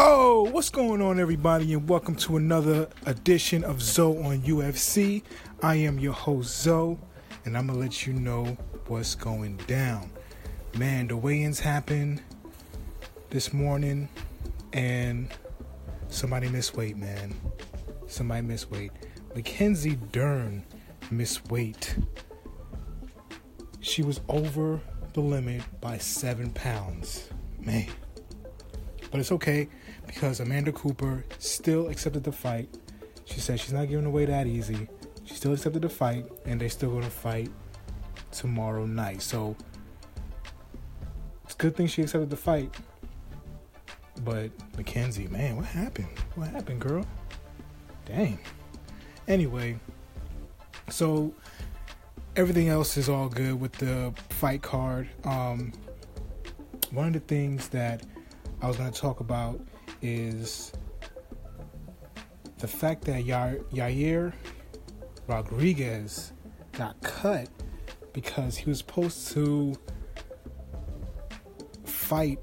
Oh, 0.00 0.48
what's 0.52 0.70
going 0.70 1.02
on, 1.02 1.18
everybody, 1.18 1.72
and 1.72 1.88
welcome 1.88 2.14
to 2.14 2.36
another 2.36 2.88
edition 3.06 3.64
of 3.64 3.82
Zoe 3.82 4.16
on 4.22 4.42
UFC. 4.42 5.24
I 5.60 5.74
am 5.74 5.98
your 5.98 6.12
host, 6.12 6.62
Zoe, 6.62 6.96
and 7.44 7.58
I'm 7.58 7.66
gonna 7.66 7.80
let 7.80 8.06
you 8.06 8.12
know 8.12 8.56
what's 8.86 9.16
going 9.16 9.56
down. 9.66 10.08
Man, 10.76 11.08
the 11.08 11.16
weigh 11.16 11.42
ins 11.42 11.58
happened 11.58 12.22
this 13.30 13.52
morning, 13.52 14.08
and 14.72 15.34
somebody 16.06 16.48
missed 16.48 16.76
weight, 16.76 16.96
man. 16.96 17.34
Somebody 18.06 18.42
missed 18.42 18.70
weight. 18.70 18.92
Mackenzie 19.34 19.98
Dern 20.12 20.64
missed 21.10 21.50
weight. 21.50 21.96
She 23.80 24.04
was 24.04 24.20
over 24.28 24.80
the 25.14 25.20
limit 25.22 25.62
by 25.80 25.98
seven 25.98 26.52
pounds. 26.52 27.30
Man. 27.58 27.88
But 29.10 29.20
it's 29.20 29.32
okay 29.32 29.68
because 30.06 30.40
Amanda 30.40 30.72
Cooper 30.72 31.24
still 31.38 31.88
accepted 31.88 32.24
the 32.24 32.32
fight. 32.32 32.68
She 33.24 33.40
said 33.40 33.60
she's 33.60 33.72
not 33.72 33.88
giving 33.88 34.06
away 34.06 34.24
that 34.26 34.46
easy. 34.46 34.88
She 35.24 35.34
still 35.34 35.52
accepted 35.52 35.82
the 35.82 35.88
fight, 35.88 36.26
and 36.46 36.60
they're 36.60 36.68
still 36.70 36.90
going 36.90 37.04
to 37.04 37.10
fight 37.10 37.50
tomorrow 38.32 38.86
night. 38.86 39.22
So 39.22 39.56
it's 41.44 41.54
a 41.54 41.58
good 41.58 41.76
thing 41.76 41.86
she 41.86 42.02
accepted 42.02 42.30
the 42.30 42.36
fight. 42.36 42.74
But 44.24 44.50
Mackenzie, 44.76 45.28
man, 45.28 45.56
what 45.56 45.66
happened? 45.66 46.08
What 46.34 46.48
happened, 46.48 46.80
girl? 46.80 47.06
Dang. 48.04 48.38
Anyway, 49.28 49.78
so 50.88 51.32
everything 52.34 52.68
else 52.68 52.96
is 52.96 53.08
all 53.08 53.28
good 53.28 53.60
with 53.60 53.72
the 53.72 54.14
fight 54.30 54.62
card. 54.62 55.08
Um, 55.24 55.72
one 56.90 57.08
of 57.08 57.12
the 57.12 57.20
things 57.20 57.68
that 57.68 58.02
I 58.60 58.66
was 58.66 58.76
going 58.76 58.90
to 58.90 59.00
talk 59.00 59.20
about 59.20 59.60
is 60.02 60.72
the 62.58 62.66
fact 62.66 63.04
that 63.04 63.24
Yair 63.24 64.32
Rodriguez 65.28 66.32
got 66.72 67.00
cut 67.02 67.48
because 68.12 68.56
he 68.56 68.68
was 68.68 68.78
supposed 68.78 69.30
to 69.32 69.76
fight 71.84 72.38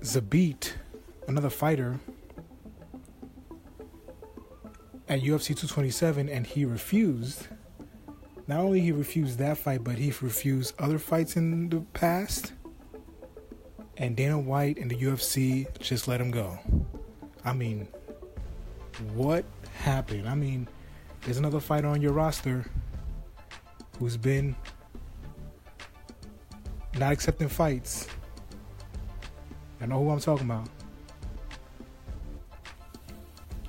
Zabit, 0.00 0.72
another 1.28 1.48
fighter, 1.48 1.98
at 5.08 5.20
UFC 5.20 5.48
227, 5.48 6.28
and 6.28 6.46
he 6.46 6.64
refused. 6.64 7.46
Not 8.46 8.60
only 8.60 8.80
he 8.80 8.92
refused 8.92 9.38
that 9.38 9.56
fight, 9.56 9.82
but 9.82 9.96
he 9.96 10.12
refused 10.20 10.74
other 10.78 10.98
fights 10.98 11.36
in 11.36 11.70
the 11.70 11.80
past 11.94 12.52
and 13.96 14.16
Dana 14.16 14.38
White 14.38 14.78
and 14.78 14.90
the 14.90 14.96
UFC 14.96 15.66
just 15.78 16.08
let 16.08 16.20
him 16.20 16.30
go. 16.30 16.58
I 17.44 17.52
mean, 17.52 17.86
what 19.12 19.44
happened? 19.78 20.28
I 20.28 20.34
mean, 20.34 20.68
there's 21.22 21.38
another 21.38 21.60
fighter 21.60 21.88
on 21.88 22.00
your 22.00 22.12
roster 22.12 22.64
who's 23.98 24.16
been 24.16 24.56
not 26.98 27.12
accepting 27.12 27.48
fights. 27.48 28.08
I 29.80 29.86
know 29.86 30.02
who 30.02 30.10
I'm 30.10 30.20
talking 30.20 30.46
about. 30.46 30.68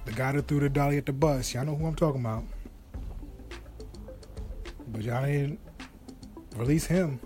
The 0.06 0.12
guy 0.12 0.32
that 0.34 0.48
threw 0.48 0.60
the 0.60 0.70
dolly 0.70 0.98
at 0.98 1.06
the 1.06 1.14
bus. 1.14 1.54
Y'all 1.54 1.66
know 1.66 1.76
who 1.76 1.86
I'm 1.86 1.96
talking 1.96 2.22
about. 2.22 2.44
But 4.88 5.02
y'all 5.02 5.26
didn't 5.26 5.60
release 6.56 6.86
him 6.86 7.20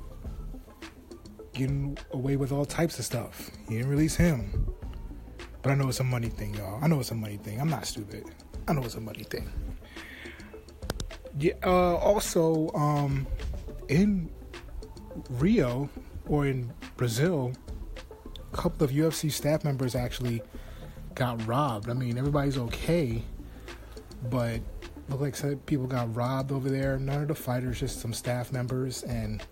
getting 1.60 1.98
away 2.12 2.38
with 2.38 2.52
all 2.52 2.66
types 2.66 2.98
of 3.00 3.06
stuff. 3.06 3.52
He 3.68 3.76
didn't 3.76 3.90
release 3.90 4.16
him. 4.16 4.74
But 5.62 5.72
I 5.72 5.76
know 5.76 5.90
it's 5.90 6.00
a 6.00 6.06
money 6.06 6.30
thing, 6.30 6.56
y'all. 6.56 6.80
I 6.82 6.88
know 6.88 7.00
it's 7.02 7.12
a 7.12 7.16
money 7.16 7.38
thing. 7.38 7.60
I'm 7.60 7.70
not 7.70 7.86
stupid. 7.86 8.24
I 8.68 8.74
know 8.74 8.82
it's 8.82 8.96
a 8.96 9.02
money 9.02 9.24
thing. 9.24 9.52
Yeah. 11.38 11.54
Uh, 11.64 11.96
also, 11.96 12.70
um, 12.74 13.28
in 13.90 14.30
Rio 15.32 15.90
or 16.28 16.48
in 16.48 16.72
Brazil, 16.96 17.52
a 18.54 18.56
couple 18.56 18.86
of 18.86 18.92
UFC 18.92 19.30
staff 19.30 19.66
members 19.66 19.96
actually 19.96 20.42
got 21.14 21.46
robbed. 21.46 21.90
I 21.90 21.94
mean, 21.94 22.18
everybody's 22.18 22.58
okay, 22.58 23.22
but 24.30 24.62
look 25.10 25.20
like 25.20 25.36
some 25.36 25.58
people 25.58 25.88
got 25.88 26.16
robbed 26.16 26.54
over 26.54 26.70
there. 26.70 26.98
None 26.98 27.24
of 27.24 27.28
the 27.28 27.36
fighters, 27.36 27.82
just 27.82 28.00
some 28.00 28.14
staff 28.14 28.54
members, 28.54 29.04
and 29.04 29.46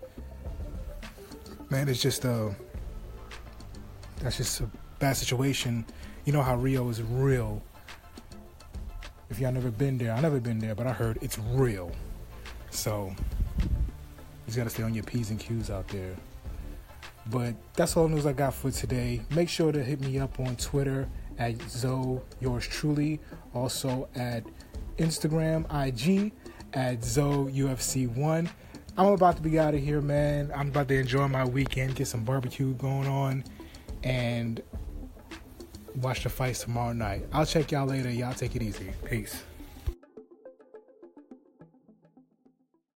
man, 1.70 1.88
it's 1.88 2.00
just 2.00 2.24
uh, 2.24 2.50
that's 4.20 4.36
just 4.36 4.60
a 4.60 4.70
bad 4.98 5.16
situation. 5.16 5.84
You 6.24 6.32
know 6.32 6.42
how 6.42 6.56
Rio 6.56 6.88
is 6.88 7.02
real. 7.02 7.62
If 9.30 9.38
y'all 9.38 9.52
never 9.52 9.70
been 9.70 9.98
there, 9.98 10.12
I 10.12 10.20
never 10.20 10.40
been 10.40 10.58
there, 10.58 10.74
but 10.74 10.86
I 10.86 10.92
heard 10.92 11.18
it's 11.20 11.38
real. 11.38 11.92
So 12.70 13.14
you 13.60 13.66
just 14.46 14.56
gotta 14.56 14.70
stay 14.70 14.82
on 14.82 14.94
your 14.94 15.04
p's 15.04 15.30
and 15.30 15.38
q's 15.38 15.70
out 15.70 15.88
there. 15.88 16.16
But 17.30 17.54
that's 17.74 17.96
all 17.96 18.08
the 18.08 18.14
news 18.14 18.24
I 18.24 18.32
got 18.32 18.54
for 18.54 18.70
today. 18.70 19.20
Make 19.30 19.50
sure 19.50 19.70
to 19.70 19.84
hit 19.84 20.00
me 20.00 20.18
up 20.18 20.40
on 20.40 20.56
Twitter 20.56 21.08
at 21.38 21.60
Zoe 21.68 22.20
yours 22.40 22.66
truly. 22.66 23.20
Also 23.54 24.08
at 24.14 24.44
Instagram, 24.96 25.64
IG 25.70 26.32
at 26.72 27.04
Zoe 27.04 27.52
UFC 27.52 28.08
one. 28.16 28.48
I'm 28.98 29.06
about 29.06 29.36
to 29.36 29.42
be 29.42 29.60
out 29.60 29.74
of 29.74 29.80
here, 29.80 30.00
man. 30.00 30.50
I'm 30.52 30.68
about 30.68 30.88
to 30.88 30.94
enjoy 30.96 31.28
my 31.28 31.44
weekend, 31.44 31.94
get 31.94 32.08
some 32.08 32.24
barbecue 32.24 32.74
going 32.74 33.06
on, 33.06 33.44
and 34.02 34.60
watch 35.94 36.24
the 36.24 36.28
fights 36.28 36.64
tomorrow 36.64 36.92
night. 36.92 37.24
I'll 37.32 37.46
check 37.46 37.70
y'all 37.70 37.86
later. 37.86 38.10
Y'all 38.10 38.34
take 38.34 38.56
it 38.56 38.62
easy. 38.62 38.90
Peace. 39.04 39.44